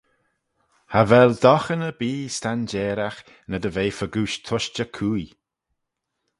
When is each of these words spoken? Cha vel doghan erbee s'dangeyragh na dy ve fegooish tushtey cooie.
Cha 0.91 1.01
vel 1.09 1.31
doghan 1.43 1.85
erbee 1.89 2.21
s'dangeyragh 2.35 3.21
na 3.49 3.57
dy 3.61 3.71
ve 3.75 3.85
fegooish 3.97 4.37
tushtey 4.45 4.89
cooie. 4.95 5.31